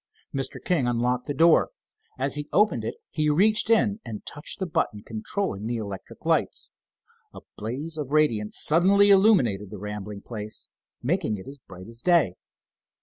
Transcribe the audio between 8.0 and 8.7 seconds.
radiance